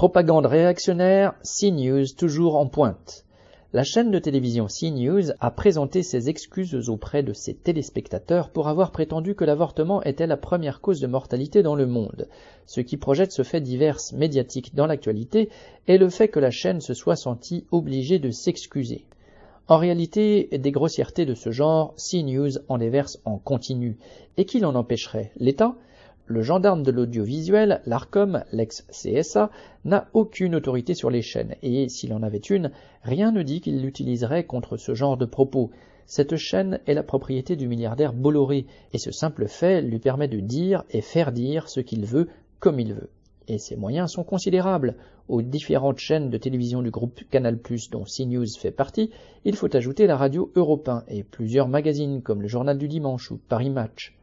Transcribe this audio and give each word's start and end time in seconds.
Propagande 0.00 0.46
réactionnaire, 0.46 1.34
CNews 1.42 2.06
toujours 2.16 2.56
en 2.56 2.64
pointe. 2.64 3.26
La 3.74 3.84
chaîne 3.84 4.10
de 4.10 4.18
télévision 4.18 4.66
CNews 4.66 5.32
a 5.40 5.50
présenté 5.50 6.02
ses 6.02 6.30
excuses 6.30 6.88
auprès 6.88 7.22
de 7.22 7.34
ses 7.34 7.52
téléspectateurs 7.52 8.48
pour 8.48 8.68
avoir 8.68 8.92
prétendu 8.92 9.34
que 9.34 9.44
l'avortement 9.44 10.02
était 10.02 10.26
la 10.26 10.38
première 10.38 10.80
cause 10.80 11.00
de 11.00 11.06
mortalité 11.06 11.62
dans 11.62 11.74
le 11.74 11.84
monde, 11.84 12.28
ce 12.64 12.80
qui 12.80 12.96
projette 12.96 13.32
ce 13.32 13.42
fait 13.42 13.60
divers 13.60 13.98
médiatique 14.14 14.74
dans 14.74 14.86
l'actualité 14.86 15.50
et 15.86 15.98
le 15.98 16.08
fait 16.08 16.28
que 16.28 16.40
la 16.40 16.50
chaîne 16.50 16.80
se 16.80 16.94
soit 16.94 17.16
sentie 17.16 17.66
obligée 17.70 18.18
de 18.18 18.30
s'excuser. 18.30 19.04
En 19.68 19.76
réalité, 19.76 20.48
des 20.50 20.72
grossièretés 20.72 21.26
de 21.26 21.34
ce 21.34 21.50
genre, 21.50 21.94
CNews 21.96 22.52
en 22.70 22.78
déverse 22.78 23.20
en 23.26 23.36
continu. 23.36 23.98
Et 24.38 24.46
qui 24.46 24.60
l'en 24.60 24.76
empêcherait? 24.76 25.30
L'État? 25.36 25.74
Le 26.30 26.42
gendarme 26.42 26.84
de 26.84 26.92
l'audiovisuel, 26.92 27.82
l'ARCOM, 27.86 28.44
l'ex-CSA, 28.52 29.50
n'a 29.84 30.08
aucune 30.12 30.54
autorité 30.54 30.94
sur 30.94 31.10
les 31.10 31.22
chaînes, 31.22 31.56
et 31.60 31.88
s'il 31.88 32.14
en 32.14 32.22
avait 32.22 32.38
une, 32.38 32.70
rien 33.02 33.32
ne 33.32 33.42
dit 33.42 33.60
qu'il 33.60 33.82
l'utiliserait 33.82 34.44
contre 34.44 34.76
ce 34.76 34.94
genre 34.94 35.16
de 35.16 35.24
propos. 35.24 35.72
Cette 36.06 36.36
chaîne 36.36 36.78
est 36.86 36.94
la 36.94 37.02
propriété 37.02 37.56
du 37.56 37.66
milliardaire 37.66 38.12
Bolloré, 38.12 38.66
et 38.92 38.98
ce 38.98 39.10
simple 39.10 39.48
fait 39.48 39.82
lui 39.82 39.98
permet 39.98 40.28
de 40.28 40.38
dire 40.38 40.84
et 40.90 41.00
faire 41.00 41.32
dire 41.32 41.68
ce 41.68 41.80
qu'il 41.80 42.06
veut 42.06 42.28
comme 42.60 42.78
il 42.78 42.94
veut. 42.94 43.10
Et 43.48 43.58
ses 43.58 43.74
moyens 43.74 44.12
sont 44.12 44.22
considérables. 44.22 44.94
Aux 45.26 45.42
différentes 45.42 45.98
chaînes 45.98 46.30
de 46.30 46.38
télévision 46.38 46.80
du 46.80 46.92
groupe 46.92 47.18
Canal+, 47.32 47.58
dont 47.90 48.04
CNews 48.04 48.46
fait 48.56 48.70
partie, 48.70 49.10
il 49.44 49.56
faut 49.56 49.74
ajouter 49.74 50.06
la 50.06 50.16
radio 50.16 50.52
Europe 50.54 50.88
et 51.08 51.24
plusieurs 51.24 51.66
magazines 51.66 52.22
comme 52.22 52.40
le 52.40 52.48
Journal 52.48 52.78
du 52.78 52.86
Dimanche 52.86 53.32
ou 53.32 53.40
Paris 53.48 53.70
Match. 53.70 54.14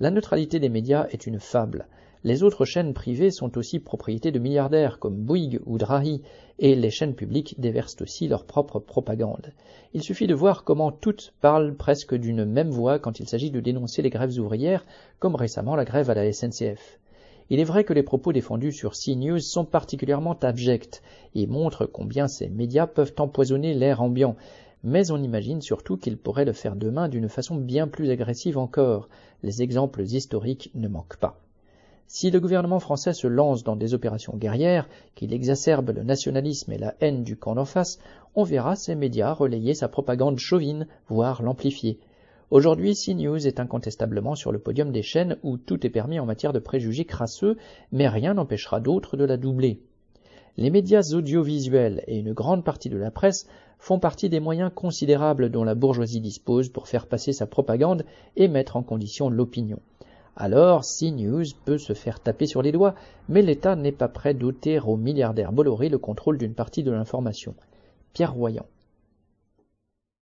La 0.00 0.10
neutralité 0.10 0.58
des 0.58 0.68
médias 0.68 1.06
est 1.10 1.26
une 1.26 1.38
fable. 1.40 1.86
Les 2.24 2.44
autres 2.44 2.64
chaînes 2.64 2.94
privées 2.94 3.32
sont 3.32 3.58
aussi 3.58 3.80
propriétés 3.80 4.30
de 4.30 4.38
milliardaires 4.38 5.00
comme 5.00 5.16
Bouygues 5.16 5.60
ou 5.66 5.76
Drahi, 5.76 6.22
et 6.60 6.76
les 6.76 6.90
chaînes 6.90 7.16
publiques 7.16 7.58
déversent 7.58 8.00
aussi 8.00 8.28
leur 8.28 8.44
propre 8.44 8.78
propagande. 8.78 9.52
Il 9.92 10.02
suffit 10.02 10.28
de 10.28 10.34
voir 10.34 10.62
comment 10.62 10.92
toutes 10.92 11.34
parlent 11.40 11.74
presque 11.74 12.14
d'une 12.14 12.44
même 12.44 12.70
voix 12.70 13.00
quand 13.00 13.18
il 13.18 13.28
s'agit 13.28 13.50
de 13.50 13.58
dénoncer 13.58 14.02
les 14.02 14.10
grèves 14.10 14.38
ouvrières, 14.38 14.86
comme 15.18 15.34
récemment 15.34 15.74
la 15.74 15.84
grève 15.84 16.10
à 16.10 16.14
la 16.14 16.32
SNCF. 16.32 17.00
Il 17.50 17.58
est 17.58 17.64
vrai 17.64 17.82
que 17.84 17.92
les 17.92 18.04
propos 18.04 18.32
défendus 18.32 18.72
sur 18.72 18.92
CNews 18.92 19.40
sont 19.40 19.64
particulièrement 19.64 20.38
abjects 20.40 21.02
et 21.34 21.46
montrent 21.46 21.86
combien 21.86 22.28
ces 22.28 22.48
médias 22.48 22.86
peuvent 22.86 23.14
empoisonner 23.18 23.74
l'air 23.74 24.00
ambiant, 24.00 24.36
mais 24.84 25.10
on 25.10 25.22
imagine 25.22 25.60
surtout 25.60 25.96
qu'il 25.96 26.16
pourrait 26.16 26.44
le 26.44 26.52
faire 26.52 26.76
demain 26.76 27.08
d'une 27.08 27.28
façon 27.28 27.56
bien 27.56 27.88
plus 27.88 28.10
agressive 28.10 28.58
encore. 28.58 29.08
Les 29.42 29.62
exemples 29.62 30.02
historiques 30.02 30.70
ne 30.74 30.88
manquent 30.88 31.18
pas. 31.18 31.38
Si 32.06 32.30
le 32.30 32.40
gouvernement 32.40 32.80
français 32.80 33.14
se 33.14 33.26
lance 33.26 33.64
dans 33.64 33.76
des 33.76 33.94
opérations 33.94 34.36
guerrières, 34.36 34.88
qu'il 35.14 35.32
exacerbe 35.32 35.90
le 35.90 36.02
nationalisme 36.02 36.72
et 36.72 36.78
la 36.78 36.94
haine 37.00 37.24
du 37.24 37.36
camp 37.36 37.54
d'en 37.54 37.64
face, 37.64 37.98
on 38.34 38.42
verra 38.42 38.76
ces 38.76 38.94
médias 38.94 39.32
relayer 39.32 39.72
sa 39.72 39.88
propagande 39.88 40.38
chauvine, 40.38 40.86
voire 41.08 41.42
l'amplifier. 41.42 42.00
Aujourd'hui, 42.50 42.94
CNews 42.94 43.46
est 43.46 43.60
incontestablement 43.60 44.34
sur 44.34 44.52
le 44.52 44.58
podium 44.58 44.92
des 44.92 45.02
chaînes 45.02 45.38
où 45.42 45.56
tout 45.56 45.86
est 45.86 45.90
permis 45.90 46.20
en 46.20 46.26
matière 46.26 46.52
de 46.52 46.58
préjugés 46.58 47.06
crasseux, 47.06 47.56
mais 47.92 48.08
rien 48.08 48.34
n'empêchera 48.34 48.80
d'autres 48.80 49.16
de 49.16 49.24
la 49.24 49.38
doubler. 49.38 49.80
Les 50.58 50.68
médias 50.68 51.12
audiovisuels 51.14 52.04
et 52.06 52.18
une 52.18 52.34
grande 52.34 52.62
partie 52.62 52.90
de 52.90 52.98
la 52.98 53.10
presse 53.10 53.46
font 53.78 53.98
partie 53.98 54.28
des 54.28 54.38
moyens 54.38 54.70
considérables 54.74 55.50
dont 55.50 55.64
la 55.64 55.74
bourgeoisie 55.74 56.20
dispose 56.20 56.68
pour 56.68 56.88
faire 56.88 57.06
passer 57.06 57.32
sa 57.32 57.46
propagande 57.46 58.04
et 58.36 58.48
mettre 58.48 58.76
en 58.76 58.82
condition 58.82 59.30
l'opinion. 59.30 59.80
Alors, 60.36 60.82
CNews 60.82 61.44
peut 61.64 61.78
se 61.78 61.94
faire 61.94 62.20
taper 62.20 62.46
sur 62.46 62.62
les 62.62 62.72
doigts, 62.72 62.94
mais 63.28 63.42
l'État 63.42 63.76
n'est 63.76 63.92
pas 63.92 64.08
prêt 64.08 64.34
d'ôter 64.34 64.78
au 64.78 64.96
milliardaire 64.96 65.52
Bolloré 65.52 65.88
le 65.88 65.98
contrôle 65.98 66.38
d'une 66.38 66.54
partie 66.54 66.82
de 66.82 66.90
l'information. 66.90 67.54
Pierre 68.12 68.34
Royan. 68.34 68.66